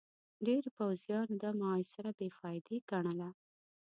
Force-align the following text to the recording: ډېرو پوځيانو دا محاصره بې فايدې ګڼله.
ډېرو 0.45 0.69
پوځيانو 0.77 1.33
دا 1.43 1.49
محاصره 1.59 2.11
بې 2.17 2.27
فايدې 2.39 2.77
ګڼله. 2.91 3.29